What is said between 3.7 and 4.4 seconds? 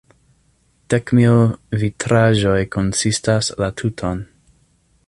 tuton.